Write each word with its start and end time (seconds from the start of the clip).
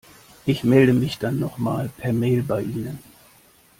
Ich 0.47 0.63
melde 0.63 0.93
mich 0.93 1.19
dann 1.19 1.37
noch 1.37 1.59
mal 1.59 1.89
per 1.99 2.11
Mail 2.11 2.41
bei 2.41 2.63
Ihnen. 2.63 2.97